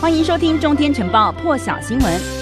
[0.00, 2.37] 欢迎收听《中天晨报》破晓新闻。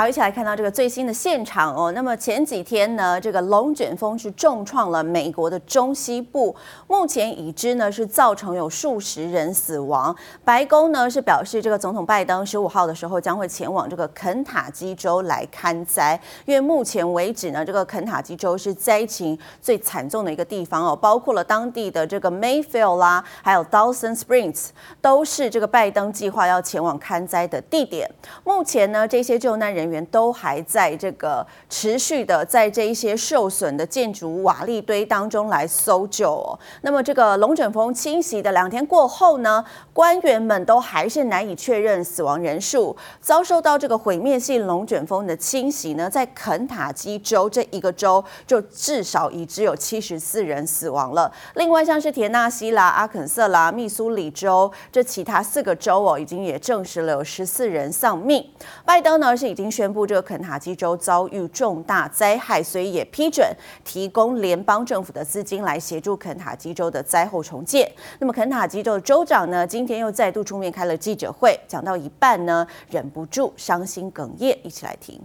[0.00, 1.92] 好，一起来看到这个最新的现场哦。
[1.92, 6.56] 那么前几天呢，这个龙卷风是重创了美国的中西部，
[6.88, 10.16] 目前已知呢是造成有数十人死亡。
[10.42, 24.68] 白宫呢是表示，这个总统拜登十五号的时候将会前往这个肯塔基州来看灾，因为目前为止呢，这个肯塔基州是灾情最惨重的一个地方哦，包括了当地的这个 Mayfield 啦，还有 Dawson Springs
[25.02, 28.10] 都是这个拜登计划要前往看灾的地点。
[28.44, 36.58] 目前呢，这些救难人员都还在这个持续的在这一些受损的建筑瓦砾堆当中来搜救哦。
[36.82, 42.96] 那么这个龙卷风侵袭的两天过后呢，官员们都还是难以确认死亡人数。
[43.20, 51.32] 遭受到这个毁灭性龙卷风的侵袭呢，在肯塔基州这一个州就至少已只有七十四人死亡了。
[51.54, 58.44] 另外像是田纳西啦、阿肯色啦、密苏里州这其他四个州哦，已经也证实了有十四人丧命。
[58.84, 59.70] 拜登呢是已经。
[59.80, 63.50] 宣布这个肯塔基州遭遇重大灾害，所以也批准
[63.82, 67.90] 提供联邦政府的资金来协助肯塔基州的灾后重建。
[68.18, 75.18] 那么肯塔基州的州长呢，今天又再度出面开了记者会，讲到一半呢，忍不住伤心哽咽，一起来听。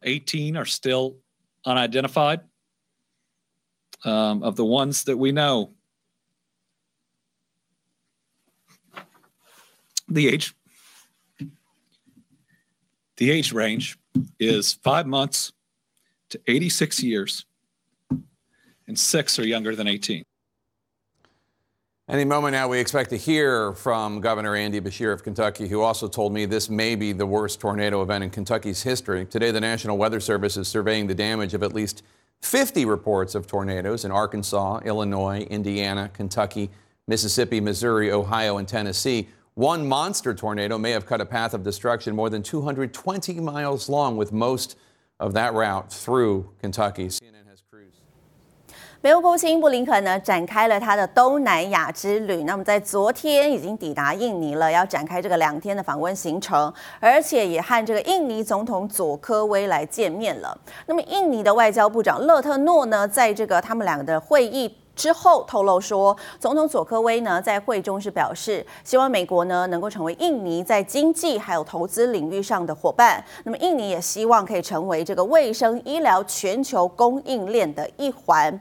[0.00, 1.14] Eighteen are still
[1.62, 2.40] unidentified.
[4.02, 5.70] Um, of the ones that we know,
[10.08, 10.50] the age.
[13.16, 13.96] The age range
[14.40, 15.52] is five months
[16.30, 17.46] to 86 years,
[18.88, 20.24] and six are younger than 18.
[22.06, 26.06] Any moment now, we expect to hear from Governor Andy Beshear of Kentucky, who also
[26.08, 29.24] told me this may be the worst tornado event in Kentucky's history.
[29.24, 32.02] Today, the National Weather Service is surveying the damage of at least
[32.42, 36.68] 50 reports of tornadoes in Arkansas, Illinois, Indiana, Kentucky,
[37.06, 39.28] Mississippi, Missouri, Ohio, and Tennessee.
[39.56, 44.16] One monster tornado may have cut a path of destruction more than 220 miles long,
[44.16, 44.74] with most
[45.20, 47.08] of that route through Kentucky.
[47.08, 47.94] CNN has cruise
[49.00, 52.42] 美国国务卿布林肯呢展开了他的东南亚之旅。
[52.42, 60.58] 那么在昨天已经抵达印尼了，要展开这个两天的访问行程，而且也和这个印尼总统佐科威来见面了。
[60.86, 64.76] 那么印尼的外交部长勒特诺呢，在这个他们两个的会议。
[64.94, 73.24] 之后透露说，总统佐科威呢在会中是表示，希望美国呢能够成为印尼在经济还有投资领域上的伙伴。
[73.44, 78.58] 那么印尼也希望可以成为这个卫生医疗全球供应链的一环。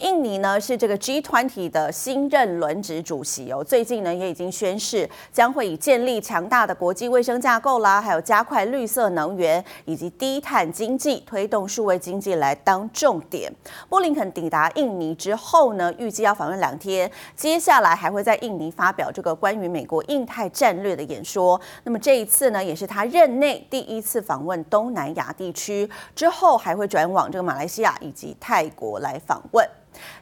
[0.00, 13.50] 印尼呢是这个 G20 的新任轮值主席哦，最近呢也已经宣誓将会以建立强大的国际卫生架构啦，还有加快绿色能源以及低碳经济、推动数位经济来当重点。
[13.88, 21.58] 布林肯抵达印尼之后呢，预计要访问两天，接下来还会在印尼发表这个关于美国印太战略的演说。
[21.84, 29.66] 那么这一次呢，也是他任内第一次访问东南亚地区，之后还会转往这个马来西亚以及泰国来访问。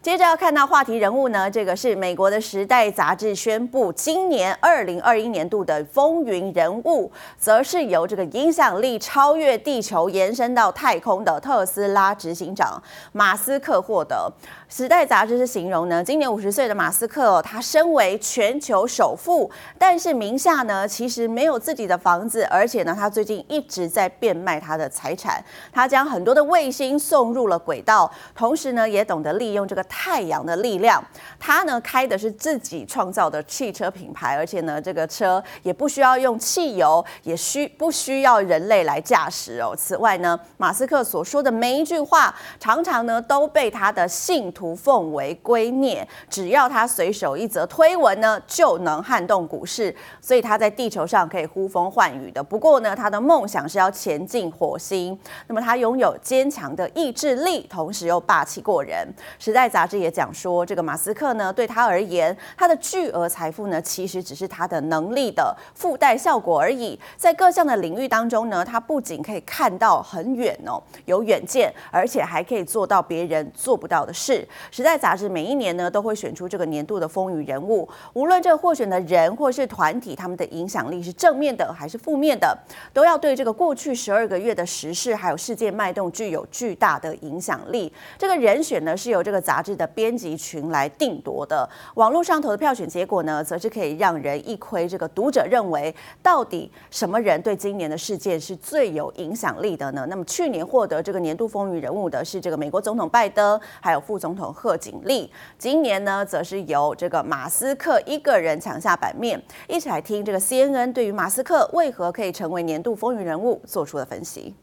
[0.02, 14.30] 接着要看到话题人物呢，这个是美国的《时代》杂志宣布，今年二零二一年度的风云人物，则是由这个影响力超越地球、延伸到太空的特斯拉执行长马斯克获得。
[14.76, 25.42] 《时代》杂志是形容呢，今年五十岁的马斯克，他身为全球首富，但是名下呢其实没有自己的房子，而且呢，他最近一直在变卖他的财产。
[25.72, 31.02] 他将很多的卫星送入了轨道，同时呢，也懂得利用这个太阳的力量。
[31.40, 39.74] 他呢开的是自己创造的汽车品牌，而且呢，这个车也不需要用汽油，也需不需要人类来驾驶哦。
[39.74, 44.74] 此外呢，马斯克所说的每一句话，常常呢都被他的信徒。
[44.84, 52.42] 奉为圭臬，只要他随手一则推文呢，就能撼动股市，所以他在地球上可以呼风唤雨的。
[52.42, 55.18] 不过呢，他的梦想是要前进火星。
[55.46, 59.08] 那么他拥有坚强的意志力，同时又霸气过人。
[59.38, 66.98] 时时代杂志也讲说，这个马斯克呢，对他而言，他的巨额财富呢，其实只是他的能力的附带效果而已。
[67.16, 74.44] 在各项的领域当中呢，他不仅可以看到很远哦，有远见，而且还可以做到别人做不到的事。
[74.72, 82.58] 时代杂志每一年呢都会选出这个年度的风云人物，无论这个获选的人或是团体，他们的影响力是正面的还是负面的，
[82.92, 87.92] 都要对这个过去十二个月的时事还有世界脉动具有巨大的影响力。
[88.18, 91.68] 这个人选呢是由这个杂志的编辑群来定夺的。
[91.96, 100.06] 网络上投的票选结果呢，则是可以让人一窥这个读者认为到底什么人对今年的事件是最有影响力的呢？
[100.08, 105.30] 那么去年获得这个年度风云人物的是这个美国总统拜登，还有副总统贺锦丽。
[105.58, 109.40] 今年呢，则是由这个马斯克一个人抢下版面。
[109.68, 114.54] 一起来听这个 CNN 对于马斯克为何可以成为年度风云人物做出的分析。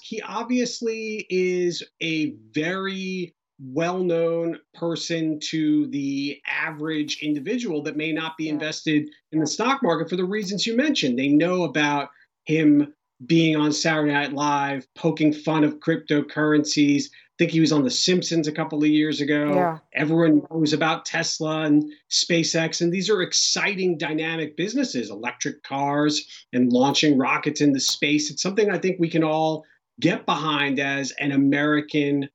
[0.00, 8.48] He obviously is a very well-known person to the average individual that may not be
[8.48, 11.18] invested in the stock market for the reasons you mentioned.
[11.18, 12.10] They know about
[12.44, 12.92] him
[13.26, 17.04] being on Saturday Night Live, poking fun of cryptocurrencies.
[17.04, 17.08] I
[17.38, 19.54] think he was on The Simpsons a couple of years ago.
[19.54, 19.78] Yeah.
[19.94, 26.72] Everyone knows about Tesla and SpaceX, and these are exciting, dynamic businesses, electric cars and
[26.72, 28.30] launching rockets into space.
[28.30, 29.64] It's something I think we can all
[30.00, 32.28] get behind as an American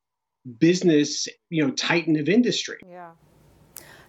[0.59, 2.77] business, you know, titan of industry.
[2.89, 3.11] Yeah.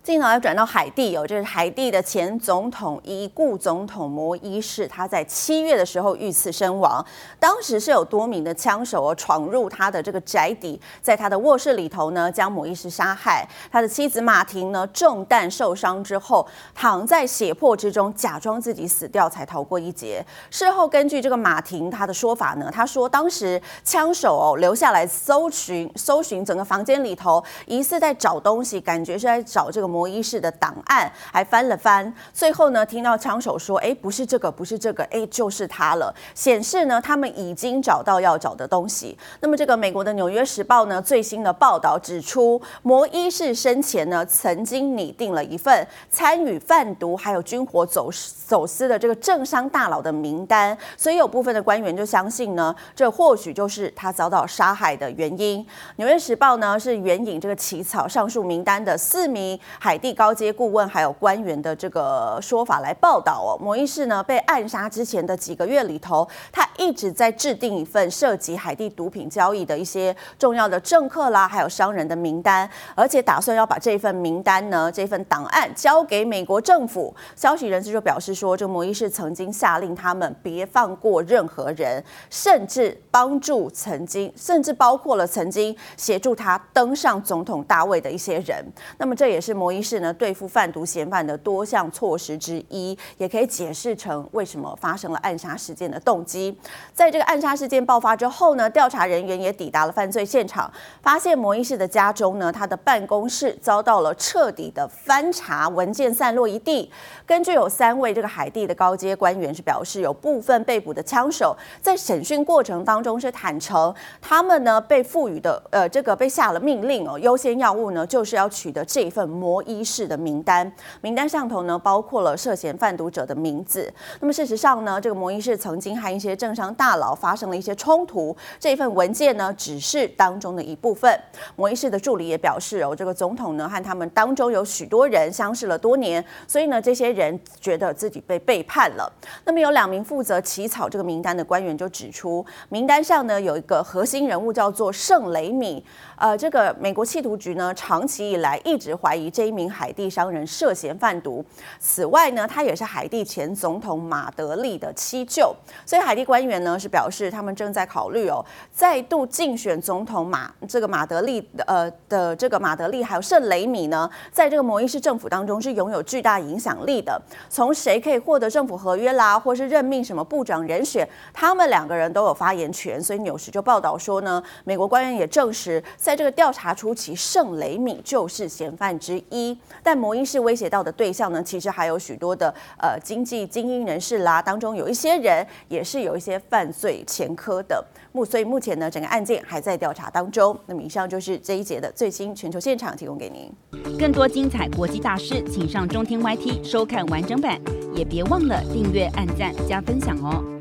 [0.09, 7.05] 镜头要转到海地哦，这是海地的前总统已故总统摩伊士，他在七月的时候遇刺身亡。
[7.39, 13.47] 当时是有多名的枪手哦闯入他的这个宅邸，在他的卧室里头呢将摩伊士杀害。
[13.71, 20.25] 他的妻子马婷呢中弹受伤之后躺在血泊之中，假装自己死掉才逃过一劫。
[20.51, 29.98] 事后根据这个马婷他的说法呢，他说当时枪手哦留下来搜寻搜寻整个房间里头，疑似在找东西，感觉是在找这个摩。
[29.99, 39.19] 摩伊士的档案还翻了翻，最后呢，听到枪手说：“哎，不是这个，不是这个，哎，就是他了。”显示呢，他们已经找到要找的东西。
[39.41, 48.09] 那么，这个美国的《纽约时报》呢最新的报道指出，摩伊士生前呢曾经拟定了一份参与贩毒还有军火走
[48.47, 55.61] 走私的这个政商大佬的名单，所以有部分的官员就相信呢，这或许就是他遭到杀害的原因。
[55.97, 59.59] 《纽约时报》呢是援引这个起草上述名单的四名。
[59.89, 77.17] 海地高阶顾问还有官员的这个说法来报道哦，摩伊士呢被暗杀之前的几个月里头，他一直在制定一份涉及海地毒品交易的一些重要的政客啦，还有商人的名单，而且打算要把这份名单呢，这份档案交给美国政府。
[77.35, 88.63] 消息人士就表示说，这摩伊士曾经下令他们别放过任何人，甚至帮助曾经，甚至包括了曾经协助他登上总统大位的一些人。
[88.99, 89.78] 那么这也是摩伊。
[89.83, 96.57] 是呢，对付贩毒嫌犯的多项措施之一，也可以解释成为什么发生了暗杀事件的动机。
[96.95, 100.73] 在这个暗杀事件爆发之后呢，调查人员也抵达了犯罪现场，
[101.03, 106.91] 发现摩伊士的家中呢，他的办公室遭到了彻底的翻查，文件散落一地。
[107.27, 119.58] 根据有三位这个海地的高阶官员是表示，有部分被捕的枪手在审讯过程当中是坦诚，他们呢被赋予的呃这个被下了命令哦，优先要务呢就是要取得这一份摩。
[119.63, 120.71] 伊士的名单，
[121.01, 123.93] 名单上头呢包括了涉嫌贩毒者的名字。
[124.21, 128.37] 那么事实上呢，这个摩伊士曾经和一些政商大佬发生了一些冲突。
[128.59, 131.19] 这份文件呢只是当中的一部分。
[131.57, 139.11] 摩伊士的助理也表示哦，这个总统呢和他们当中有许多人相识了多年，所以呢这些人觉得自己被背叛了。
[139.45, 145.85] 那么有两名负责起草这个名单的官员就指出，名单上呢有一个核心人物叫做圣雷米。
[146.17, 149.69] 呃，这个美国缉毒局呢长期以来一直怀疑这一名。
[149.69, 151.45] 海地商人涉嫌贩毒。
[151.79, 155.55] 此外呢，他也是海地前总统马德利的七舅。
[155.87, 167.21] 所以海地官员呢是表示，他们正在考虑哦，再度竞选总统马这个马德利呃的这个马德利还有圣雷米呢，在这个摩伊士政府当中是拥有巨大影响力的。
[167.49, 173.03] 从谁可以获得政府合约啦，或是任命什么部长人选，他们两个人都有发言权。
[173.03, 179.38] 所以纽时就报道说呢，美国官员也证实，在这个调查初期，圣雷米就是嫌犯之一。
[179.39, 187.85] 一但魔音是威胁到的对象呢，其实还有许多的呃经济精英人士啦，当中有一些人也是有一些犯罪前科的。
[188.13, 190.59] 目所以目前呢，整个案件还在调查当中。
[190.67, 193.53] 那么以上就是这一节的最新全球现场，提供给您。
[193.99, 197.61] 更多精彩国际大事，请上中天 YT 收看完整版，
[197.95, 200.58] 也别忘了订阅、按赞、加分享哦。